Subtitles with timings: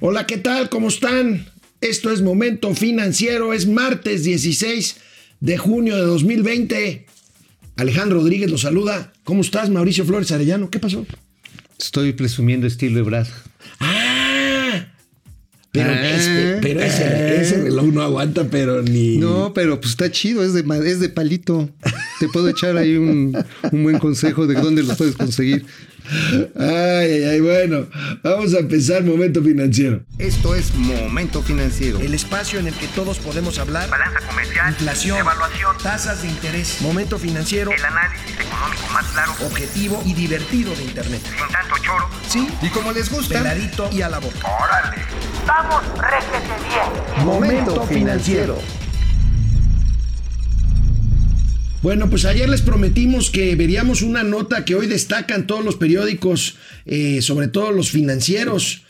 [0.00, 0.68] Hola, ¿qué tal?
[0.68, 1.46] ¿Cómo están?
[1.80, 4.96] Esto es Momento Financiero, es martes 16
[5.40, 7.06] de junio de 2020.
[7.76, 9.12] Alejandro Rodríguez lo saluda.
[9.24, 10.70] ¿Cómo estás, Mauricio Flores Arellano?
[10.70, 11.06] ¿Qué pasó?
[11.78, 13.28] Estoy presumiendo estilo Ebrard.
[13.80, 14.86] ¡Ah!
[15.72, 17.34] Pero, Ah, ese, pero ese, ah.
[17.34, 19.16] ese reloj no aguanta, pero ni.
[19.18, 21.68] No, pero pues está chido, es de, es de palito.
[22.20, 23.36] Te puedo echar ahí un,
[23.72, 25.66] un buen consejo de dónde lo puedes conseguir.
[26.58, 26.66] Ay,
[27.12, 27.86] ay, ay, bueno.
[28.22, 30.02] Vamos a empezar Momento Financiero.
[30.18, 31.98] Esto es Momento Financiero.
[31.98, 33.88] El espacio en el que todos podemos hablar.
[33.88, 40.02] balanza comercial, Inflación, evaluación, tasas de interés, momento financiero, el análisis económico más claro, objetivo
[40.04, 41.20] y divertido de Internet.
[41.24, 42.08] sin tanto choro.
[42.28, 44.36] Sí, Y como les gusta, peladito y a la boca.
[44.62, 45.02] ¡Órale!
[45.46, 47.24] ¡Vamos, réjete bien!
[47.26, 48.58] Momento Financiero.
[51.84, 56.56] Bueno, pues ayer les prometimos que veríamos una nota que hoy destacan todos los periódicos,
[56.86, 58.84] eh, sobre todo los financieros.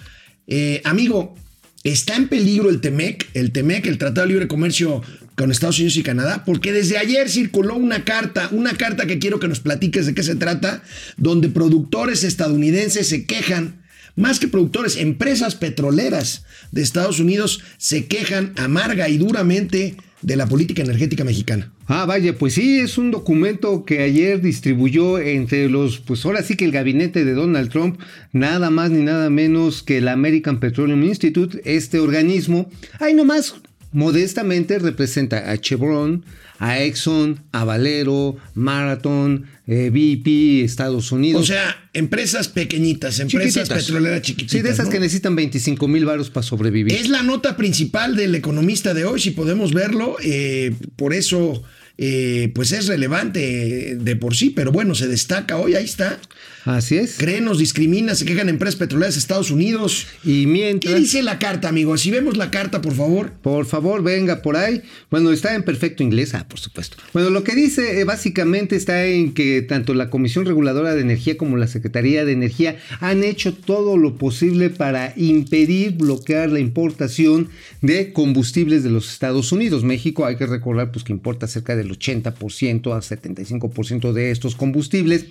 [0.46, 1.34] Eh, amigo,
[1.82, 5.02] está en peligro el TEMEC, el TEMEC, el Tratado de Libre Comercio
[5.34, 9.40] con Estados Unidos y Canadá, porque desde ayer circuló una carta, una carta que quiero
[9.40, 10.84] que nos platiques de qué se trata,
[11.16, 13.82] donde productores estadounidenses se quejan
[14.14, 20.46] más que productores, empresas petroleras de Estados Unidos se quejan amarga y duramente de la
[20.46, 21.70] política energética mexicana.
[21.86, 26.56] Ah, vaya, pues sí, es un documento que ayer distribuyó entre los, pues ahora sí
[26.56, 28.00] que el gabinete de Donald Trump,
[28.32, 33.56] nada más ni nada menos que el American Petroleum Institute, este organismo, ahí nomás
[33.92, 36.24] modestamente representa a Chevron,
[36.58, 41.42] a Exxon, a Valero, Marathon, eh, BP, Estados Unidos.
[41.42, 43.84] O sea, empresas pequeñitas, empresas Chiquititas.
[43.84, 44.52] petroleras chiquititas.
[44.52, 44.92] Sí, de esas ¿no?
[44.92, 46.92] que necesitan 25 mil varos para sobrevivir.
[46.94, 50.16] Es la nota principal del economista de hoy, si podemos verlo.
[50.22, 51.62] eh, por eso,
[51.96, 56.18] eh, pues es relevante de por sí, pero bueno, se destaca hoy, ahí está.
[56.64, 57.18] Así es.
[57.18, 60.06] Creen, nos discrimina, se quejan empresas petroleras de Estados Unidos.
[60.24, 60.96] Y ¿Qué mientras...
[60.96, 61.98] dice la carta, amigo?
[61.98, 63.32] Si vemos la carta, por favor.
[63.42, 64.82] Por favor, venga por ahí.
[65.10, 66.96] Bueno, está en perfecto inglés, ah, por supuesto.
[67.12, 71.36] Bueno, lo que dice eh, básicamente está en que tanto la Comisión Reguladora de Energía
[71.36, 77.50] como la Secretaría de Energía han hecho todo lo posible para impedir, bloquear la importación
[77.82, 79.84] de combustibles de los Estados Unidos.
[79.84, 85.26] México, hay que recordar, pues que importa cerca del 80% a 75% de estos combustibles.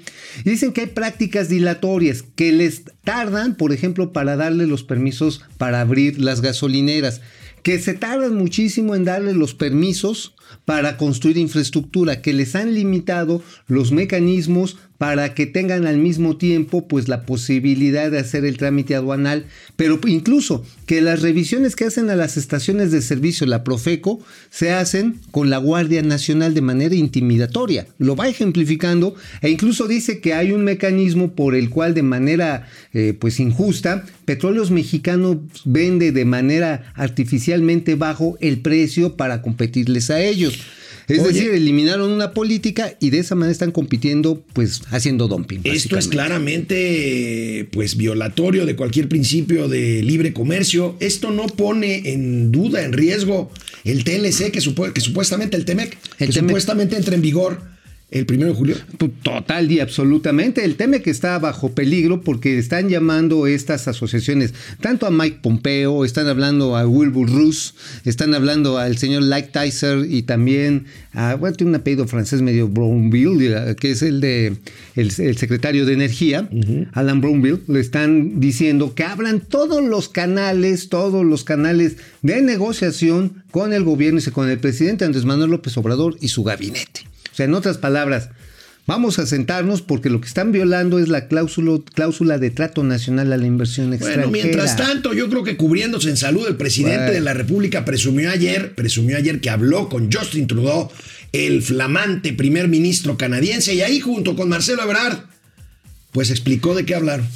[0.46, 5.41] Y dicen que hay prácticas dilatorias que les tardan, por ejemplo, para darle los permisos
[5.57, 7.22] para abrir las gasolineras
[7.63, 10.35] que se tardan muchísimo en darle los permisos
[10.66, 16.88] para construir infraestructura, que les han limitado los mecanismos para que tengan al mismo tiempo
[16.88, 22.09] pues la posibilidad de hacer el trámite aduanal, pero incluso que las revisiones que hacen
[22.09, 26.96] a las estaciones de servicio, la Profeco, se hacen con la Guardia Nacional de manera
[26.96, 27.86] intimidatoria.
[27.97, 32.70] Lo va ejemplificando e incluso dice que hay un mecanismo por el cual de manera
[32.94, 35.35] eh, pues injusta, Petróleos Mexicanos
[35.66, 40.62] vende de manera artificialmente bajo el precio para competirles a ellos.
[41.08, 41.34] Es Oye.
[41.34, 45.62] decir, eliminaron una política y de esa manera están compitiendo, pues haciendo dumping.
[45.64, 50.96] Esto es claramente pues violatorio de cualquier principio de libre comercio.
[51.00, 53.52] Esto no pone en duda, en riesgo
[53.84, 54.59] el TLC que,
[54.94, 56.34] que supuestamente el TEMEC, que TEMEC.
[56.34, 57.72] supuestamente entra en vigor
[58.13, 58.75] el primero de julio.
[59.24, 60.63] Total y absolutamente.
[60.63, 66.06] El tema que está bajo peligro porque están llamando estas asociaciones tanto a Mike Pompeo,
[66.06, 67.73] están hablando a Wilbur Roos,
[68.06, 72.68] están hablando al señor Like Tyser y también a, bueno, tiene un apellido francés medio
[72.68, 74.57] Brownville, que es el de
[74.96, 76.47] el, el secretario de Energía,
[76.94, 83.44] Alan Brownville, le están diciendo que abran todos los canales, todos los canales de negociación
[83.50, 87.13] con el gobierno y con el presidente Andrés Manuel López Obrador y su gabinete.
[87.34, 88.30] O sea, en otras palabras,
[88.86, 93.34] vamos a sentarnos porque lo que están violando es la cláusula, cláusula de trato nacional
[93.34, 94.28] a la inversión extranjera.
[94.28, 97.14] Bueno, mientras tanto, yo creo que cubriéndose en salud, el presidente Bueno.
[97.14, 100.92] de la República presumió ayer, presumió ayer que habló con Justin Trudeau,
[101.32, 105.18] el flamante primer ministro canadiense, y ahí junto con Marcelo Ebrard,
[106.12, 107.28] pues explicó de qué hablaron.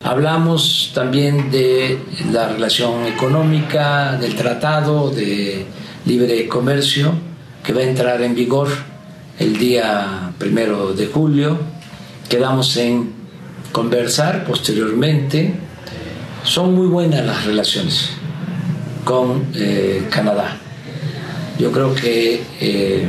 [0.00, 1.96] Hablamos también de
[2.30, 5.64] la relación económica, del tratado de
[6.04, 7.14] libre comercio
[7.64, 8.68] que va a entrar en vigor
[9.38, 11.58] el día primero de julio.
[12.28, 13.12] Quedamos en
[13.72, 15.54] conversar posteriormente.
[16.44, 18.10] Son muy buenas las relaciones
[19.04, 20.58] con eh, Canadá.
[21.58, 23.08] Yo creo que eh,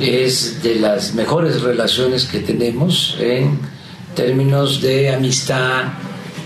[0.00, 3.58] es de las mejores relaciones que tenemos en
[4.14, 5.84] términos de amistad,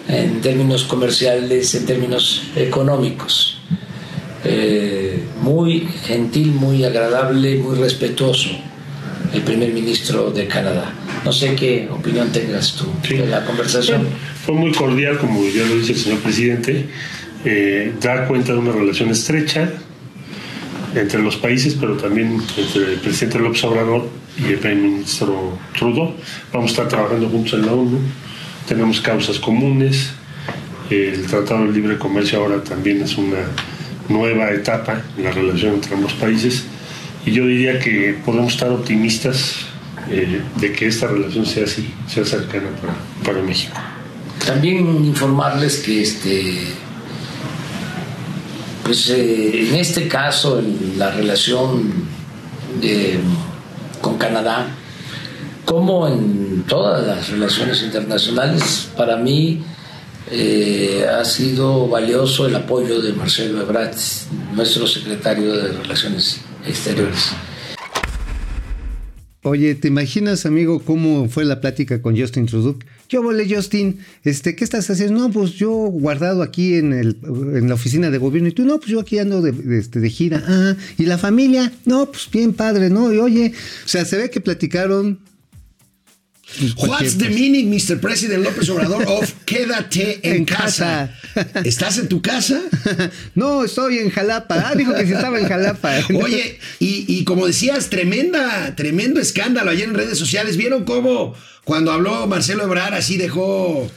[0.09, 3.58] en términos comerciales, en términos económicos.
[5.49, 8.51] Muy gentil, muy agradable, muy respetuoso
[9.33, 10.93] el primer ministro de Canadá.
[11.25, 14.07] No sé qué opinión tengas tú de la conversación.
[14.45, 16.87] Fue muy cordial, como ya lo dice el señor presidente.
[17.47, 19.71] Eh, da cuenta de una relación estrecha
[20.95, 24.07] entre los países, pero también entre el presidente López Obrador
[24.39, 26.13] y el primer ministro Trudeau.
[26.53, 27.99] Vamos a estar trabajando juntos en la ONU.
[28.69, 30.11] Tenemos causas comunes.
[30.91, 33.47] El Tratado de Libre Comercio ahora también es una
[34.09, 36.65] nueva etapa en la relación entre ambos países
[37.27, 39.67] y yo diría que podemos estar optimistas
[40.11, 42.95] eh, de que esta relación sea así, sea cercana para,
[43.25, 43.77] para México.
[44.47, 46.55] También informarles que este
[48.85, 51.93] pues eh, en este caso en la relación
[52.81, 53.19] eh,
[54.01, 54.69] con Canadá
[55.67, 59.63] como en todas las relaciones internacionales para mí
[60.31, 63.97] eh, ha sido valioso el apoyo de Marcelo Ebrard,
[64.55, 67.33] nuestro secretario de Relaciones Exteriores.
[69.43, 72.77] Oye, ¿te imaginas, amigo, cómo fue la plática con Justin Trudeau?
[73.09, 75.21] Yo volé, Justin, este, ¿qué estás haciendo?
[75.21, 78.49] No, pues yo guardado aquí en, el, en la oficina de gobierno.
[78.49, 80.43] Y tú, no, pues yo aquí ando de, de, este, de gira.
[80.47, 81.73] Ah, ¿y la familia?
[81.87, 83.13] No, pues bien padre, ¿no?
[83.13, 83.53] Y oye,
[83.85, 85.21] o sea, se ve que platicaron
[86.79, 88.01] What's the meaning, Mr.
[88.01, 91.15] President López Obrador, of quédate en, En casa?
[91.35, 91.61] casa.
[91.65, 92.61] ¿Estás en tu casa?
[93.35, 94.71] no, estoy en Jalapa.
[94.71, 95.93] Ah, dijo que sí estaba en Jalapa.
[96.23, 100.57] Oye, y, y como decías, tremenda, tremendo escándalo ayer en redes sociales.
[100.57, 101.35] ¿Vieron cómo
[101.65, 103.89] cuando habló Marcelo Ebrard así dejó,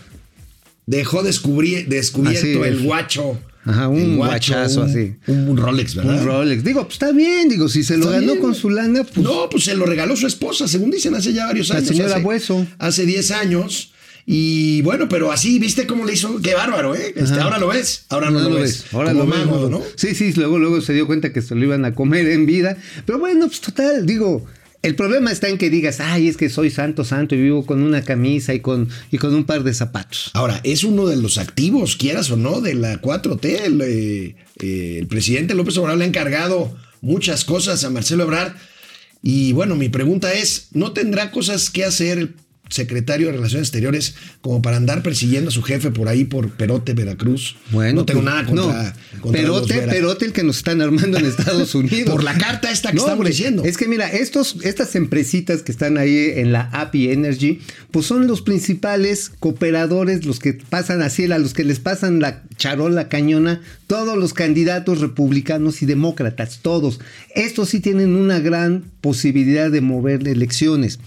[0.85, 3.39] dejó descubrir, descubierto el guacho?
[3.63, 5.15] Ajá, un guachazo un- así.
[5.27, 6.19] Un, Rolex, ¿verdad?
[6.19, 6.63] Un Rolex.
[6.63, 8.39] Digo, pues está bien, digo, si se lo Está ganó bien.
[8.39, 11.45] con su lana, pues no, pues se lo regaló su esposa, según dicen, hace ya
[11.45, 11.87] varios La años.
[11.89, 12.65] señora hace, Bueso.
[12.79, 13.91] Hace 10 años.
[14.25, 16.39] Y bueno, pero así, ¿viste cómo le hizo?
[16.41, 17.13] Qué bárbaro, ¿eh?
[17.15, 18.85] Este, ahora lo ves, ahora no, lo, ves.
[18.91, 19.81] Ahora Como lo vemos, mago, ¿no?
[19.95, 22.77] Sí, sí, luego, luego se dio cuenta que se lo iban a comer en vida.
[23.05, 24.45] Pero bueno, pues total, digo,
[24.81, 27.83] el problema está en que digas, ay, es que soy santo, santo y vivo con
[27.83, 30.31] una camisa y con, y con un par de zapatos.
[30.33, 33.45] Ahora, es uno de los activos, quieras o no, de la 4T.
[33.63, 38.53] El, eh, eh, el presidente López Obrador le ha encargado muchas cosas a Marcelo Ebrard.
[39.21, 42.35] Y bueno, mi pregunta es, ¿no tendrá cosas que hacer el
[42.71, 46.93] secretario de Relaciones Exteriores como para andar persiguiendo a su jefe por ahí, por Perote,
[46.93, 47.57] Veracruz?
[47.69, 49.21] Bueno, no tengo pues, nada contra, no.
[49.21, 52.09] contra Perote, Perote el que nos están armando en Estados Unidos.
[52.09, 53.63] Por la carta esta que estamos hombre, diciendo.
[53.63, 57.59] Es que mira, estos, estas empresitas que están ahí en la API Energy,
[57.91, 62.43] pues son los principales cooperadores, los que pasan así, a los que les pasan la
[62.57, 66.99] charola cañona, todos los candidatos republicanos y demócratas, todos.
[67.35, 70.99] Estos sí tienen una gran posibilidad de mover elecciones.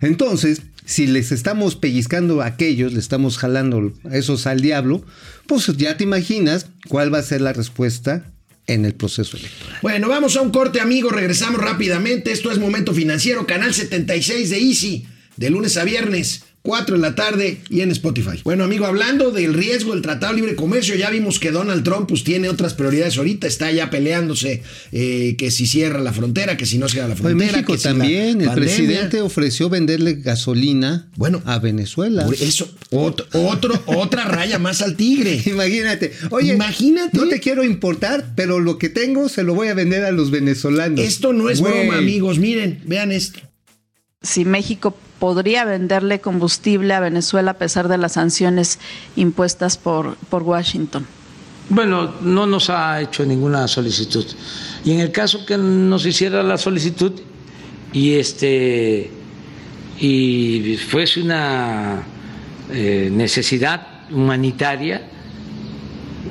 [0.00, 5.04] Entonces, si les estamos pellizcando a aquellos, le estamos jalando esos al diablo,
[5.46, 8.24] pues ya te imaginas cuál va a ser la respuesta
[8.66, 9.78] en el proceso electoral.
[9.82, 11.12] Bueno, vamos a un corte, amigos.
[11.12, 12.32] Regresamos rápidamente.
[12.32, 15.06] Esto es Momento Financiero, canal 76 de Easy,
[15.36, 16.42] de lunes a viernes.
[16.62, 18.38] 4 de la tarde y en Spotify.
[18.44, 22.08] Bueno, amigo, hablando del riesgo del Tratado de Libre Comercio, ya vimos que Donald Trump
[22.08, 24.62] pues, tiene otras prioridades ahorita, está ya peleándose
[24.92, 27.52] eh, que si cierra la frontera, que si no cierra la frontera.
[27.52, 32.26] México que si la también, el presidente ofreció venderle gasolina Bueno, a Venezuela.
[32.26, 35.40] Por eso, otro, otro- otra raya más al tigre.
[35.46, 37.16] Imagínate, oye, Imagínate.
[37.16, 40.30] no te quiero importar, pero lo que tengo se lo voy a vender a los
[40.30, 41.00] venezolanos.
[41.00, 42.38] Esto no es broma, amigos.
[42.38, 43.40] Miren, vean esto.
[44.22, 48.80] si México podría venderle combustible a Venezuela a pesar de las sanciones
[49.14, 51.06] impuestas por, por Washington.
[51.68, 54.26] Bueno, no nos ha hecho ninguna solicitud.
[54.84, 57.12] Y en el caso que nos hiciera la solicitud
[57.92, 59.12] y este
[60.00, 62.02] y fuese una
[62.72, 65.02] eh, necesidad humanitaria,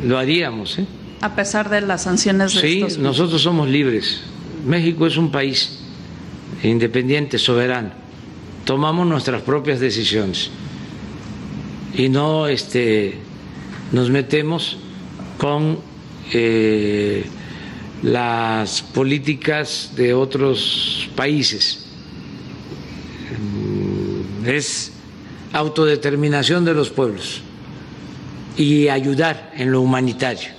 [0.04, 0.80] lo haríamos.
[0.80, 0.86] ¿eh?
[1.22, 4.22] A pesar de las sanciones de Sí, estos nosotros somos libres.
[4.66, 5.80] México es un país
[6.64, 7.92] independiente, soberano.
[8.70, 10.52] Tomamos nuestras propias decisiones
[11.98, 13.18] y no este,
[13.92, 14.78] nos metemos
[15.40, 15.80] con
[16.32, 17.26] eh,
[18.04, 21.88] las políticas de otros países.
[23.42, 24.92] Mm, Es
[25.52, 27.42] autodeterminación de los pueblos
[28.56, 30.50] y ayudar en lo humanitario.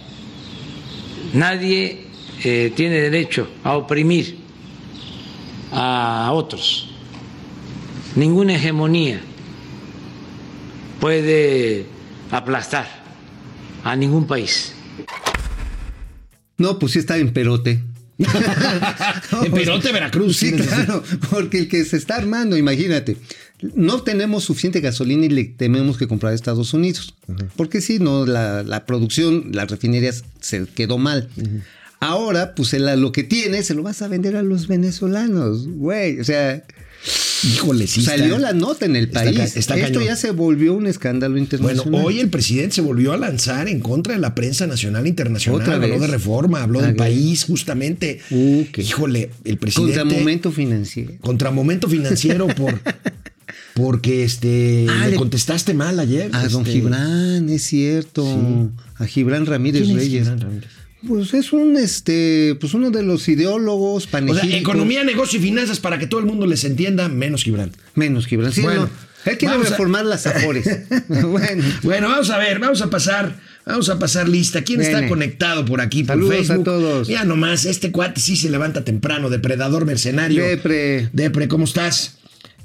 [1.32, 2.06] Nadie
[2.42, 4.36] eh, tiene derecho a oprimir
[5.70, 6.89] a otros.
[8.20, 9.18] Ninguna hegemonía
[11.00, 11.86] puede
[12.30, 12.86] aplastar
[13.82, 14.72] a ningún país.
[16.58, 17.82] No, pues sí está en perote.
[19.42, 20.36] En Perote, Veracruz.
[20.36, 23.16] Sí, claro, porque el que se está armando, imagínate,
[23.74, 27.14] no tenemos suficiente gasolina y le tenemos que comprar a Estados Unidos.
[27.56, 31.30] Porque si no, la, la producción, las refinerías se quedó mal.
[32.00, 36.20] Ahora, pues el- lo que tienes se lo vas a vender a los venezolanos, güey.
[36.20, 36.62] O sea,
[37.44, 38.02] Híjole, sí.
[38.02, 39.36] salió está- la nota en el está país.
[39.36, 40.04] ca- está Esto cañón.
[40.04, 42.04] ya se volvió un escándalo Bueno, internacional.
[42.04, 45.60] hoy el presidente se volvió a lanzar en contra de la prensa nacional e internacional.
[45.60, 46.00] ¿Otra habló vez?
[46.00, 48.20] de reforma, habló del país, justamente.
[48.30, 49.98] Uh, Híjole, el presidente.
[49.98, 51.12] Contra momento financiero.
[51.20, 52.80] contra momento financiero por.
[53.74, 56.28] Porque este Ah, le contestaste mal ayer.
[56.34, 58.70] A don este, Gibran, es cierto.
[58.96, 60.22] A Gibran Ramírez ¿quién es Reyes.
[60.24, 60.70] Gibran Ramírez?
[61.06, 64.60] Pues es un este, pues uno de los ideólogos O sea, panegíricos.
[64.60, 67.72] economía, negocio y finanzas para que todo el mundo les entienda, menos Gibran.
[67.94, 68.52] Menos Gibran.
[68.52, 68.90] Sí, Bueno, no.
[69.30, 70.66] Él quiere vamos a- reformar las afores.
[71.08, 71.64] bueno.
[71.82, 73.34] Bueno, vamos a ver, vamos a pasar,
[73.66, 74.62] vamos a pasar lista.
[74.62, 76.64] ¿Quién está conectado por aquí por Saludos a Facebook?
[76.64, 77.08] todos.
[77.08, 80.42] Ya nomás, este cuate sí se levanta temprano, depredador mercenario.
[80.44, 81.08] Depre.
[81.12, 82.16] Depre, ¿cómo estás?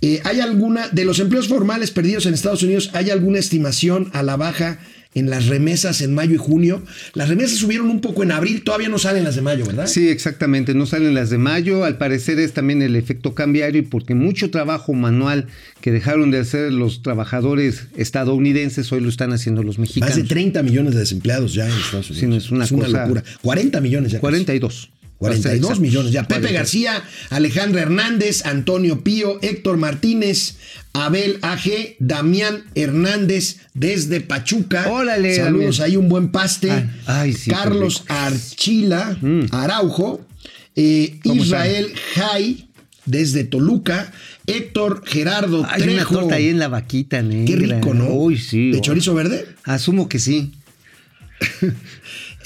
[0.01, 4.23] Eh, ¿Hay alguna, de los empleos formales perdidos en Estados Unidos, hay alguna estimación a
[4.23, 4.77] la baja
[5.15, 6.83] en las remesas en mayo y junio?
[7.15, 9.87] Las remesas subieron un poco en abril, todavía no salen las de mayo, ¿verdad?
[9.87, 10.75] Sí, exactamente.
[10.75, 11.83] No salen las de mayo.
[11.83, 15.47] Al parecer es también el efecto cambiario y porque mucho trabajo manual
[15.81, 20.15] que dejaron de hacer los trabajadores estadounidenses hoy lo están haciendo los Más mexicanos.
[20.15, 22.19] de 30 millones de desempleados ya en Estados Unidos.
[22.19, 23.23] Sí, no, es una cosa- locura.
[23.41, 24.17] 40 millones ya.
[24.17, 24.21] casi.
[24.21, 24.89] 42.
[25.17, 26.23] 42 Para ser millones ya.
[26.23, 26.53] Pepe 42.
[26.59, 30.55] García, Alejandra Hernández, Antonio Pío, Héctor Martínez,
[30.93, 34.89] Abel AG, Damián Hernández desde Pachuca.
[34.89, 35.91] Órale, Saludos, Damián.
[35.91, 36.69] ahí un buen paste.
[36.71, 39.45] Ay, ay, sí, Carlos Archila, Mm.
[39.51, 40.25] Araujo,
[40.75, 42.67] eh, ¿Cómo Israel Jai
[43.05, 44.11] desde Toluca,
[44.47, 46.15] Héctor Gerardo Hay una Trejo.
[46.19, 47.45] torta ahí en la vaquita negra.
[47.45, 48.09] Qué rico, ¿no?
[48.09, 48.71] Uy, sí.
[48.71, 48.81] ¿De oh.
[48.81, 49.45] chorizo verde?
[49.63, 50.51] Asumo que sí.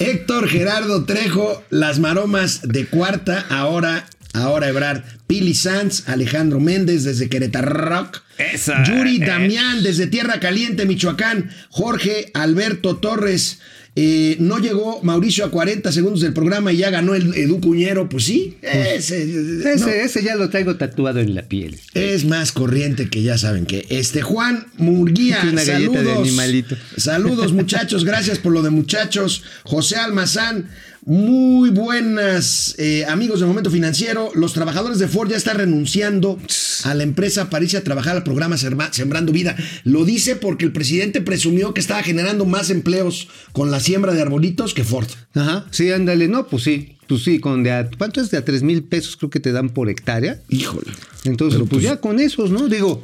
[0.00, 7.28] Héctor Gerardo Trejo, las maromas de cuarta, ahora, ahora Ebrard, Pili Sanz, Alejandro Méndez desde
[7.28, 9.26] Querétaro Rock, Esa, Yuri eh.
[9.26, 13.60] Damián desde Tierra Caliente, Michoacán, Jorge Alberto Torres.
[13.96, 18.08] Eh, no llegó Mauricio a 40 segundos del programa y ya ganó el Edu Cuñero.
[18.08, 21.78] Pues sí, ese, Ese, no, ese ya lo traigo tatuado en la piel.
[21.94, 26.76] es más corriente que ya saben que este Juan Murguía, Una galleta de saludos, animalito.
[26.96, 29.42] saludos muchachos, gracias por lo de muchachos.
[29.64, 30.70] José Almazán,
[31.06, 34.30] muy buenas eh, amigos de Momento Financiero.
[34.34, 36.38] Los trabajadores de Ford ya están renunciando
[36.84, 39.56] a la empresa para irse a trabajar al programa Sembrando Vida.
[39.84, 44.22] Lo dice porque el presidente presumió que estaba generando más empleos con la siembra de
[44.22, 45.08] arbolitos que Ford.
[45.34, 45.66] Ajá.
[45.70, 46.28] Sí, ándale.
[46.28, 46.96] No, pues sí.
[47.06, 49.50] Pues sí, con de a, ¿cuánto es de a 3 mil pesos creo que te
[49.50, 50.40] dan por hectárea?
[50.48, 50.92] Híjole.
[51.24, 52.68] Entonces, pues, pues, ya con esos, ¿no?
[52.68, 53.02] Digo,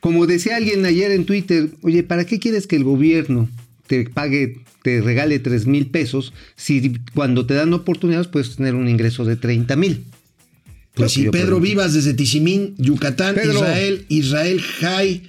[0.00, 3.48] como decía alguien ayer en Twitter, oye, ¿para qué quieres que el gobierno
[3.86, 8.88] te pague, te regale 3 mil pesos si cuando te dan oportunidades puedes tener un
[8.88, 10.04] ingreso de 30 mil?
[10.94, 13.54] Pues sí, Pedro Vivas desde Tizimín, Yucatán, Pedro.
[13.58, 15.22] Israel, Israel Jai,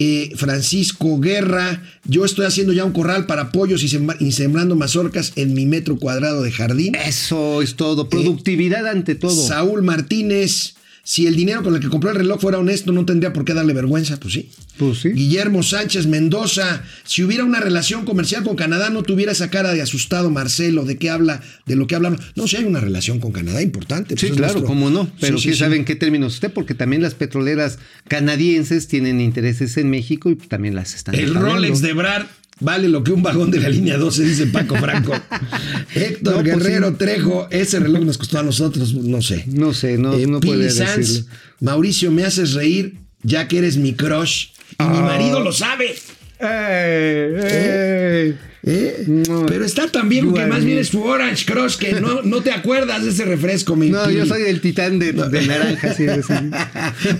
[0.00, 1.80] eh, Francisco Guerra.
[2.08, 5.64] Yo estoy haciendo ya un corral para pollos y, sembra- y sembrando mazorcas en mi
[5.64, 6.96] metro cuadrado de jardín.
[6.96, 8.08] Eso es todo.
[8.08, 9.46] Productividad ante todo.
[9.46, 10.74] Saúl Martínez.
[11.06, 13.52] Si el dinero con el que compró el reloj fuera honesto, no tendría por qué
[13.52, 14.50] darle vergüenza, pues sí.
[14.78, 15.10] Pues sí.
[15.10, 19.82] Guillermo Sánchez Mendoza, si hubiera una relación comercial con Canadá, no tuviera esa cara de
[19.82, 22.20] asustado Marcelo, de qué habla, de lo que hablamos.
[22.34, 24.14] No, si hay una relación con Canadá importante.
[24.16, 25.08] Sí, pues es claro, nuestro- cómo no.
[25.20, 25.60] Pero Sí, sí, quién sí.
[25.60, 30.36] sabe en qué términos esté, porque también las petroleras canadienses tienen intereses en México y
[30.36, 31.34] también las están El.
[31.34, 32.22] Rolex de Brad
[32.60, 35.12] vale lo que un vagón de la línea 12, dice Paco Franco.
[35.94, 36.94] Héctor No, pues Guerrero sí.
[36.98, 39.44] Trejo, ese reloj nos costó a nosotros, no sé.
[39.48, 41.26] No sé, no, Eh, no podría Sanz.
[41.60, 44.46] Mauricio, me haces reír ya que eres mi crush.
[44.78, 45.02] Y mi Ah.
[45.02, 45.94] marido lo sabe.
[46.38, 48.34] ¡Ey,
[48.66, 49.04] ¿eh?
[49.06, 49.46] No.
[49.46, 52.50] Pero está tan You que más bien es tu Orange Crush, que no, no te
[52.50, 54.18] acuerdas de ese refresco, mi No, Pili.
[54.18, 55.94] yo soy el titán de, de naranja.
[55.94, 56.34] sí, sí.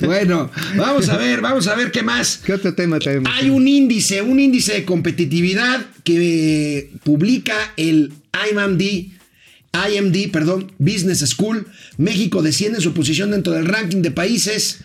[0.07, 2.41] bueno, vamos a ver, vamos a ver qué más.
[2.45, 3.31] ¿Qué otro tema tenemos?
[3.35, 8.13] Hay un índice, un índice de competitividad que eh, publica el
[8.51, 9.13] IMD,
[9.93, 11.67] IMD, perdón, Business School.
[11.99, 14.85] México desciende en su posición dentro del ranking de países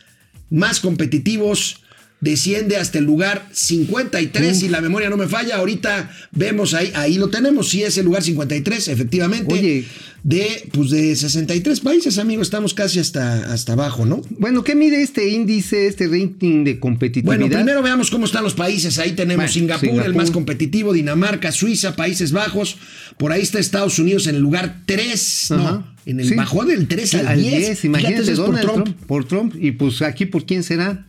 [0.50, 1.84] más competitivos.
[2.22, 5.56] Desciende hasta el lugar 53, si la memoria no me falla.
[5.56, 7.70] Ahorita vemos ahí, ahí lo tenemos.
[7.70, 9.54] Sí, es el lugar 53, efectivamente.
[9.54, 9.86] Oye.
[10.22, 14.22] De, pues de 63 países, amigo, estamos casi hasta, hasta abajo, ¿no?
[14.32, 17.38] Bueno, ¿qué mide este índice, este ranking de competitividad?
[17.38, 19.00] Bueno, primero veamos cómo están los países.
[19.00, 20.06] Ahí tenemos Bueno, Singapur, Singapur.
[20.12, 22.76] el más competitivo, Dinamarca, Suiza, Países Bajos.
[23.18, 25.52] Por ahí está Estados Unidos en el lugar 3.
[25.52, 25.64] Ajá.
[25.64, 26.36] No, en el Sí.
[26.36, 27.58] bajó del 3 al, al 10.
[27.58, 28.60] 10, imagínate, por.
[28.60, 28.88] Trump.
[29.08, 29.56] Por Trump.
[29.58, 31.06] Y pues aquí, ¿por quién será?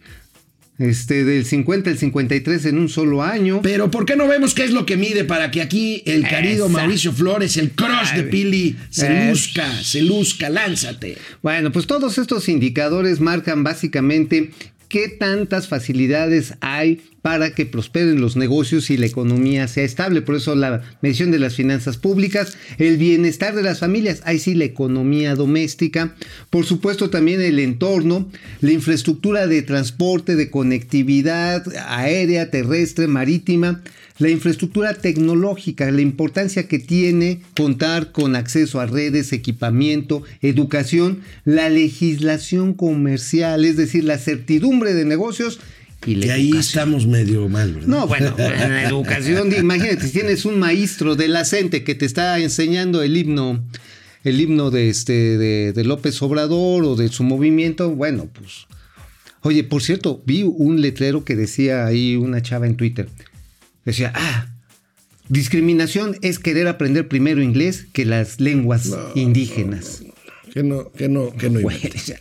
[0.80, 3.60] Este, del 50 al 53 en un solo año.
[3.62, 6.66] Pero ¿por qué no vemos qué es lo que mide para que aquí el querido
[6.66, 6.72] Esa.
[6.78, 11.18] Mauricio Flores, el crush de Pili, se es- luzca, se luzca, lánzate?
[11.42, 14.52] Bueno, pues todos estos indicadores marcan básicamente
[14.90, 20.20] qué tantas facilidades hay para que prosperen los negocios y la economía sea estable.
[20.20, 24.54] Por eso la medición de las finanzas públicas, el bienestar de las familias, ahí sí
[24.54, 26.14] la economía doméstica,
[26.50, 28.28] por supuesto también el entorno,
[28.60, 33.82] la infraestructura de transporte, de conectividad aérea, terrestre, marítima,
[34.20, 41.70] la infraestructura tecnológica, la importancia que tiene contar con acceso a redes, equipamiento, educación, la
[41.70, 45.58] legislación comercial, es decir, la certidumbre de negocios
[46.06, 47.88] y la Que ahí estamos medio mal, ¿verdad?
[47.88, 52.04] No, bueno, en la educación, imagínate, si tienes un maestro de la CENTE que te
[52.04, 53.64] está enseñando el himno,
[54.22, 58.66] el himno de este de, de López Obrador o de su movimiento, bueno, pues.
[59.42, 63.08] Oye, por cierto, vi un letrero que decía ahí una chava en Twitter.
[63.84, 64.48] Decía, ah,
[65.28, 70.02] discriminación es querer aprender primero inglés que las lenguas indígenas.
[70.52, 72.00] Que no, que no, que no Güey, inventen.
[72.00, 72.18] o sea,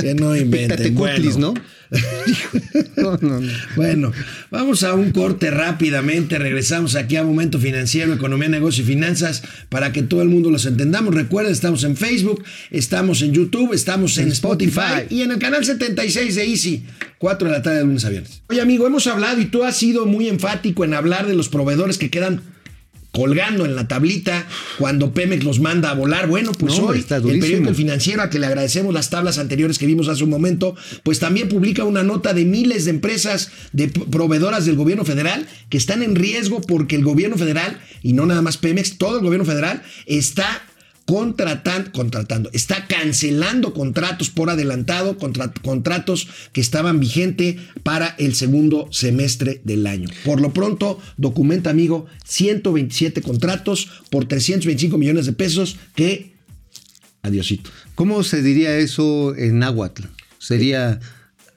[0.00, 0.94] Que no inventen.
[0.94, 1.54] cuclis, Bueno.
[1.54, 1.78] ¿no?
[2.96, 3.52] no, no, no.
[3.76, 4.12] Bueno,
[4.50, 6.38] vamos a un corte rápidamente.
[6.38, 10.66] Regresamos aquí a Momento Financiero, Economía, Negocio y Finanzas para que todo el mundo los
[10.66, 11.14] entendamos.
[11.14, 15.14] Recuerden, estamos en Facebook, estamos en YouTube, estamos en, En Spotify, Spotify.
[15.14, 16.84] y en el canal 76 de Easy,
[17.18, 18.42] 4 de la tarde de lunes a viernes.
[18.50, 21.96] Oye, amigo, hemos hablado y tú has sido muy enfático en hablar de los proveedores
[21.96, 22.42] que quedan
[23.18, 24.46] colgando en la tablita
[24.78, 26.28] cuando Pemex los manda a volar.
[26.28, 29.76] Bueno, pues No, hoy el periódico El Financiero, a que le agradecemos las tablas anteriores
[29.76, 33.88] que vimos hace un momento, pues también publica una nota de miles de empresas de
[33.88, 38.40] proveedoras del gobierno federal que están en riesgo porque el gobierno federal, y no nada
[38.40, 40.67] más Pemex, todo el gobierno federal está
[41.08, 48.88] contratando, contratando, está cancelando contratos por adelantado, contra- contratos que estaban vigentes para el segundo
[48.92, 50.06] semestre del año.
[50.26, 56.34] Por lo pronto, documenta, amigo, 127 contratos por 325 millones de pesos que...
[57.22, 57.70] Adiosito.
[57.94, 60.02] ¿Cómo se diría eso en náhuatl?
[60.38, 61.00] Sería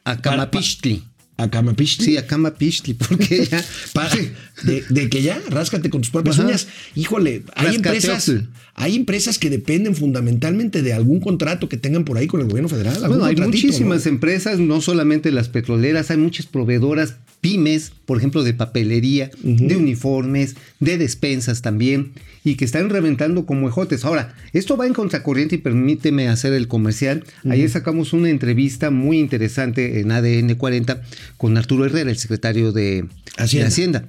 [0.05, 1.03] Acamapichtli.
[1.43, 2.05] Acamapichtli.
[2.05, 3.63] Sí, Acamapichtli, porque ya.
[4.63, 6.47] De, de que ya, ráscate con tus propias Ajá.
[6.47, 6.67] uñas.
[6.93, 8.31] Híjole, hay empresas,
[8.75, 12.69] hay empresas que dependen fundamentalmente de algún contrato que tengan por ahí con el gobierno
[12.69, 12.95] federal.
[13.07, 14.11] Bueno, hay muchísimas ¿no?
[14.11, 20.55] empresas, no solamente las petroleras, hay muchas proveedoras pymes, por ejemplo, de papelería, de uniformes,
[20.79, 22.13] de despensas también,
[22.43, 24.05] y que están reventando como ejotes.
[24.05, 27.23] Ahora, esto va en contracorriente y permíteme hacer el comercial.
[27.49, 31.01] Ayer sacamos una entrevista muy interesante en ADN 40
[31.37, 33.05] con Arturo Herrera, el secretario de
[33.37, 33.65] Hacienda.
[33.65, 34.05] de Hacienda.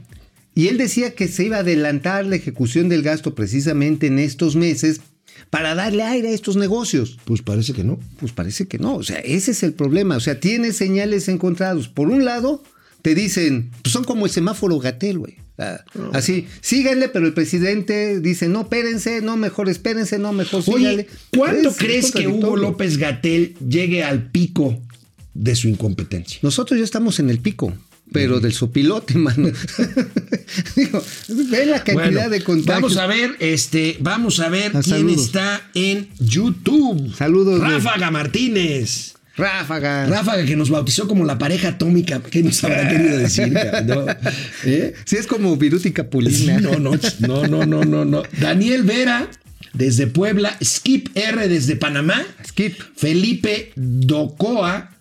[0.55, 4.55] Y él decía que se iba a adelantar la ejecución del gasto precisamente en estos
[4.55, 5.01] meses
[5.49, 7.19] para darle aire a estos negocios.
[7.25, 7.99] Pues parece que no.
[8.21, 8.97] Pues parece que no.
[8.97, 10.17] O sea, ese es el problema.
[10.17, 11.89] O sea, tiene señales encontrados.
[11.89, 12.63] Por un lado,
[13.03, 15.35] te dicen, pues son como el semáforo Gatel, güey.
[15.59, 15.81] Ah,
[16.13, 21.07] Así, síganle, pero el presidente dice, no, espérense, no, mejor espérense, no, mejor Oye, síganle.
[21.37, 22.57] ¿cuándo Es crees que Hugo.
[22.57, 24.81] López Gatel llegue al pico
[25.35, 26.39] de su incompetencia?
[26.43, 27.75] Nosotros ya estamos en el pico,
[28.13, 29.51] pero del sopilote, mano.
[30.77, 32.81] Digo, ve la cantidad Bueno, de contagios.
[32.83, 35.23] Vamos a ver, este, vamos a ver Ah, quién saludos.
[35.27, 37.15] está en YouTube.
[37.15, 37.61] Saludos.
[37.61, 39.15] Ráfaga Martínez.
[39.37, 40.07] Ráfaga.
[40.07, 42.21] Ráfaga que nos bautizó como la pareja atómica.
[42.21, 43.53] ¿Qué nos habrá querido decir?
[44.65, 44.95] ¿Eh?
[45.05, 46.61] Sí, es como Viruti Capulina.
[46.61, 48.23] No, no, no, no, no, no, no.
[48.39, 49.29] Daniel Vera
[49.73, 52.79] desde Puebla, Skip R desde Panamá, Skip.
[52.97, 54.92] Felipe Docoa.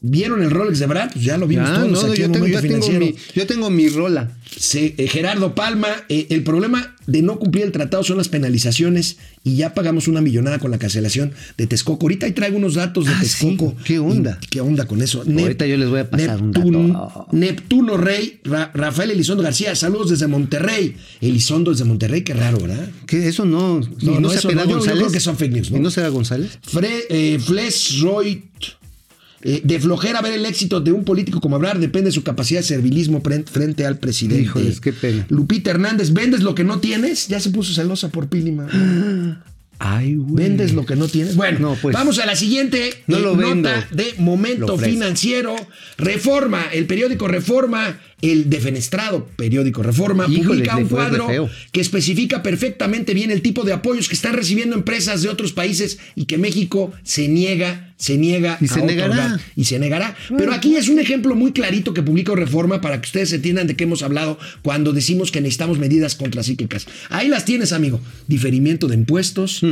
[0.00, 1.10] ¿Vieron el Rolex de Brad?
[1.12, 3.14] Pues ya lo vimos Ah, todos no, no, aquí yo, en tengo, yo, tengo mi,
[3.34, 4.30] yo tengo mi rola.
[4.74, 9.56] Eh, Gerardo Palma, eh, el problema de no cumplir el tratado son las penalizaciones y
[9.56, 12.04] ya pagamos una millonada con la cancelación de Texcoco.
[12.06, 13.74] Ahorita ahí traigo unos datos de Ah, Texcoco.
[13.78, 13.84] sí.
[13.84, 14.38] ¿Qué onda?
[14.50, 15.22] ¿Qué onda con eso?
[15.26, 17.26] Ahorita yo les voy a pasar un dato.
[17.32, 20.96] Neptuno, Rey, Ra- Rafael Elizondo García, saludos desde Monterrey.
[21.20, 22.88] Elizondo desde Monterrey, qué raro, ¿verdad?
[23.06, 23.26] ¿Qué?
[23.28, 23.80] Eso no.
[24.00, 24.98] ¿Y No, no, se eso no, yo- yo González?
[25.00, 25.78] creo que son fake news, ¿no?
[25.78, 26.58] ¿Y no será González?
[26.62, 28.44] Fre, eh, Fles Roy.
[29.42, 32.60] Eh, de flojera ver el éxito de un político como hablar depende de su capacidad
[32.60, 34.42] de servilismo frente al presidente.
[34.42, 35.26] Híjoles, qué pena.
[35.28, 37.28] Lupita Hernández, ¿vendes lo que no tienes?
[37.28, 38.66] Ya se puso celosa por Pílima.
[39.80, 40.44] Ay, güey.
[40.48, 41.36] ¿Vendes lo que no tienes?
[41.36, 41.94] Bueno, No, pues.
[41.94, 43.54] vamos a la siguiente No eh, vendo.
[43.70, 45.54] nota de momento financiero.
[45.96, 53.14] Reforma, el periódico Reforma, el defenestrado periódico Reforma, Híjole, publica un cuadro que especifica perfectamente
[53.14, 56.92] bien el tipo de apoyos que están recibiendo empresas de otros países y que México
[57.04, 59.14] se niega, se niega Y se a negará.
[59.14, 59.40] otorgar.
[59.56, 60.16] Y se negará.
[60.36, 63.76] Pero aquí es un ejemplo muy clarito que publica Reforma para que ustedes entiendan de
[63.76, 66.86] qué hemos hablado cuando decimos que necesitamos medidas contracíclicas.
[67.10, 68.00] Ahí las tienes, amigo.
[68.26, 69.62] Diferimiento de impuestos,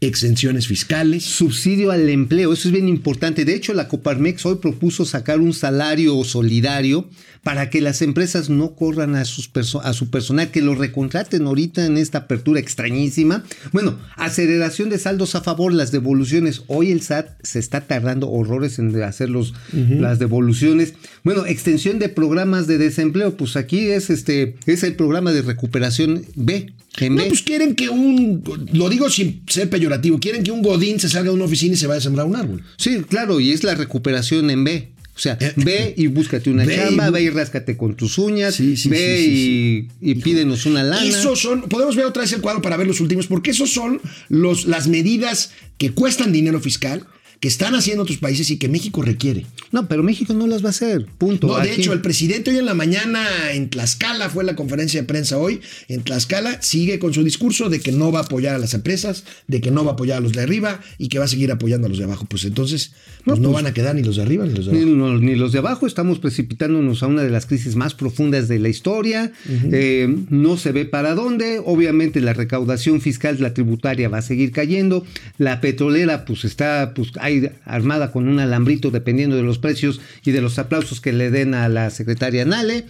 [0.00, 1.24] exenciones fiscales.
[1.24, 3.44] Subsidio al empleo, eso es bien importante.
[3.44, 7.08] De hecho, la Coparmex hoy propuso sacar un salario solidario
[7.42, 11.46] para que las empresas no corran a, sus perso- a su personal, que lo recontraten
[11.46, 13.44] ahorita en esta apertura extrañísima.
[13.72, 16.62] Bueno, aceleración de saldos a favor, las devoluciones.
[16.66, 20.92] Hoy el SAT se está tardando horrores en hacer los, las devoluciones.
[21.24, 26.24] Bueno, extensión de programas de desempleo, pues aquí es este es el programa de recuperación
[26.34, 26.72] B.
[26.98, 27.28] En No, B.
[27.28, 31.30] pues quieren que un, lo digo sin ser peyorativo, quieren que un godín se salga
[31.30, 32.62] de una oficina y se vaya a sembrar un árbol.
[32.76, 34.92] Sí, claro, y es la recuperación en B.
[35.18, 38.76] O sea, ve y búscate una Ve chamba, ve y ráscate con tus uñas, Sí,
[38.76, 41.04] sí, ve sí, y, y pídenos una lana.
[41.04, 44.00] Esos son, podemos ver otra vez el cuadro para ver los últimos, porque esos son
[44.28, 47.04] los, las medidas que cuestan dinero fiscal,
[47.40, 49.46] que están haciendo otros países y que México requiere.
[49.70, 51.06] No, pero México no las va a hacer.
[51.18, 51.46] Punto.
[51.46, 55.00] No, de Aquí- hecho, el presidente hoy en la mañana en Tlaxcala, fue la conferencia
[55.00, 58.54] de prensa hoy, en Tlaxcala sigue con su discurso de que no va a apoyar
[58.54, 61.18] a las empresas, de que no va a apoyar a los de arriba y que
[61.20, 62.26] va a seguir apoyando a los de abajo.
[62.28, 62.92] Pues entonces,
[63.24, 64.96] pues no, van a quedar ni los de arriba ni los de Ni, abajo.
[64.96, 68.58] no- ni los de abajo estamos precipitándonos a una de las crisis más profundas de
[68.58, 69.32] la historia.
[69.70, 71.60] Eh, no se ve para dónde.
[71.64, 75.06] Obviamente la recaudación fiscal, la tributaria va a seguir cayendo.
[75.38, 80.32] La petrolera, pues está pues, ahí armada con un alambrito dependiendo de los precios y
[80.32, 82.84] de los aplausos que le den a la secretaria Nale.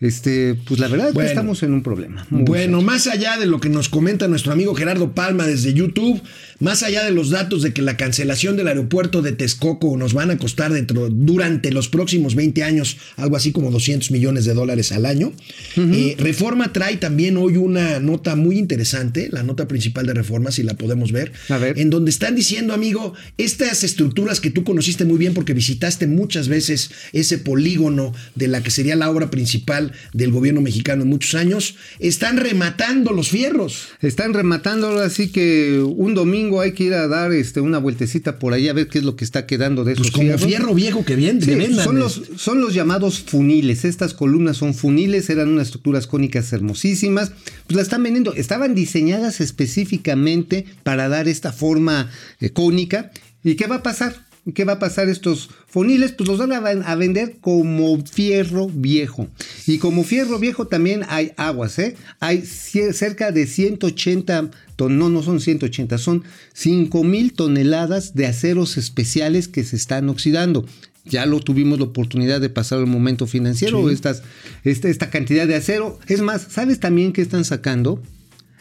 [0.00, 2.26] Este, pues la verdad es que estamos en un problema.
[2.30, 6.22] Bueno, más allá de lo que nos comenta nuestro amigo Gerardo Palma desde YouTube,
[6.60, 10.30] más allá de los datos de que la cancelación del aeropuerto de Texcoco nos van
[10.30, 14.92] a costar dentro, durante los próximos 20 años algo así como 200 millones de dólares
[14.92, 15.32] al año,
[15.76, 20.62] eh, Reforma trae también hoy una nota muy interesante, la nota principal de Reforma, si
[20.62, 21.78] la podemos ver, A ver.
[21.78, 26.48] en donde están diciendo, amigo, estas estructuras que tú conociste muy bien porque visitaste muchas
[26.48, 31.34] veces ese polígono de la que sería la obra principal del gobierno mexicano en muchos
[31.34, 33.88] años, están rematando los fierros.
[34.02, 38.54] Están rematando, así que un domingo hay que ir a dar este, una vueltecita por
[38.54, 41.04] ahí a ver qué es lo que está quedando de esos Pues como fierro viejo
[41.04, 41.84] que Sí, vendan.
[41.84, 43.84] son, los, son los llamados funiles.
[43.84, 47.32] Estas columnas son funiles, eran unas estructuras cónicas hermosísimas.
[47.66, 48.32] Pues la están vendiendo.
[48.34, 52.10] Estaban diseñadas específicamente para dar esta forma
[52.40, 53.10] eh, cónica.
[53.44, 54.29] ¿Y qué va a pasar?
[54.52, 56.12] ¿Qué va a pasar estos funiles?
[56.12, 59.28] Pues los van a, a vender como fierro viejo.
[59.66, 61.96] Y como fierro viejo también hay aguas, ¿eh?
[62.20, 68.76] Hay cerca de 180 ton- no, no son 180, son 5 mil toneladas de aceros
[68.76, 70.64] especiales que se están oxidando.
[71.06, 74.22] Ya lo tuvimos la oportunidad de pasar el momento financiero, estas,
[74.64, 75.98] esta, esta cantidad de acero.
[76.06, 78.02] Es más, ¿sabes también qué están sacando?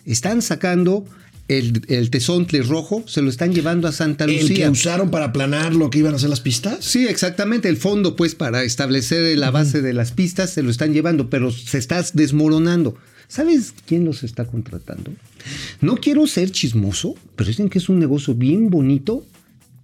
[0.05, 1.05] Están sacando
[1.49, 4.69] el, el tesontle rojo, se lo están llevando a Santa El que Lucía.
[4.71, 6.77] usaron para aplanar lo que iban a hacer las pistas.
[6.85, 7.67] Sí, exactamente.
[7.67, 11.51] El fondo, pues, para establecer la base de las pistas, se lo están llevando, pero
[11.51, 12.95] se está desmoronando.
[13.27, 15.11] ¿Sabes quién los está contratando?
[15.81, 19.25] No quiero ser chismoso, pero dicen que es un negocio bien bonito.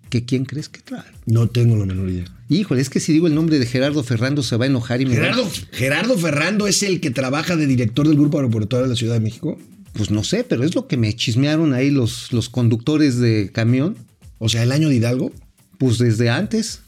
[0.09, 1.03] ¿Que quién crees que trae?
[1.25, 2.25] No tengo la menor idea.
[2.47, 5.05] Híjole, es que si digo el nombre de Gerardo Ferrando se va a enojar y
[5.05, 8.93] me va- Gerardo, Gerardo Ferrando es el que trabaja de director del Grupo Aeroportuario de
[8.93, 9.57] la Ciudad de México.
[9.95, 13.95] Pues no sé, pero es lo que me chismearon ahí los, los conductores de camión.
[14.39, 15.31] O sea, el año de Hidalgo.
[15.77, 16.81] Pues desde antes.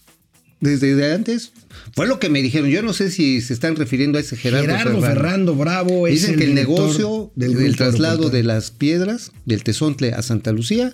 [0.59, 1.53] Desde antes.
[1.93, 2.69] Fue lo que me dijeron.
[2.69, 6.33] Yo no sé si se están refiriendo a ese Gerardo, Gerardo, Ferrando Bravo es Dicen
[6.33, 10.93] el que el negocio del del, traslado de las piedras, del Tezontle a Santa Lucía,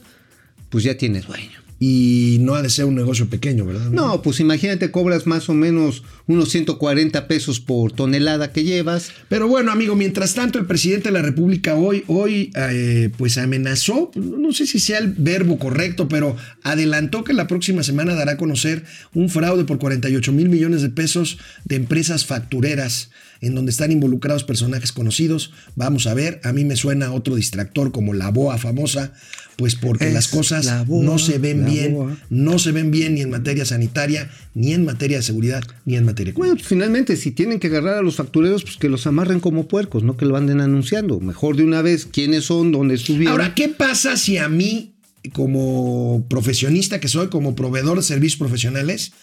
[0.69, 1.63] pues ya tiene dueño.
[1.80, 3.89] Y no ha de ser un negocio pequeño, ¿verdad?
[3.89, 9.12] No, pues imagínate, cobras más o menos unos 140 pesos por tonelada que llevas.
[9.29, 14.12] Pero bueno, amigo, mientras tanto, el presidente de la República hoy, hoy eh, pues amenazó,
[14.15, 18.38] no sé si sea el verbo correcto, pero adelantó que la próxima semana dará a
[18.38, 18.83] conocer
[19.13, 23.09] un fraude por 48 mil millones de pesos de empresas factureras
[23.43, 25.51] en donde están involucrados personajes conocidos.
[25.75, 29.12] Vamos a ver, a mí me suena otro distractor como la BOA famosa,
[29.57, 32.17] pues porque Es las cosas la BOA, no se ven bien, BOA.
[32.29, 36.05] no se ven bien ni en materia sanitaria, ni en materia de seguridad, ni en
[36.05, 39.39] materia Bueno, pues finalmente, si tienen que agarrar a los factureros, pues que los amarren
[39.39, 41.19] como puercos, no que lo anden anunciando.
[41.19, 43.32] Mejor de una vez quiénes son, dónde estuvieron.
[43.32, 44.93] Ahora, ¿qué pasa si a mí,
[45.32, 49.13] como profesionista que soy, como proveedor de servicios profesionales,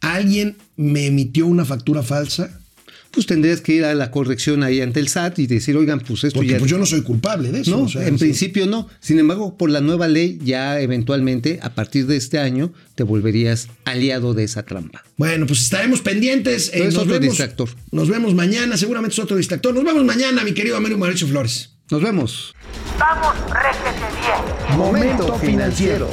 [0.00, 2.59] alguien me emitió una factura falsa?
[3.10, 6.24] Pues tendrías que ir a la corrección ahí ante el SAT y decir, oigan, pues
[6.24, 6.58] esto Porque ya...
[6.58, 7.70] pues yo no soy culpable de eso.
[7.72, 8.24] No, o sea, en sí.
[8.24, 8.88] principio no.
[9.00, 13.68] Sin embargo, por la nueva ley, ya eventualmente, a partir de este año, te volverías
[13.84, 15.04] aliado de esa trampa.
[15.16, 16.68] Bueno, pues estaremos pendientes.
[16.72, 17.68] eh, es nos, otro vemos, distractor.
[17.90, 19.74] nos vemos mañana, seguramente es otro distractor.
[19.74, 21.70] Nos vemos mañana, mi querido Américo Mauricio Flores.
[21.90, 22.54] Nos vemos.
[22.98, 24.78] Vamos, réjete bien.
[24.78, 26.10] Momento financiero.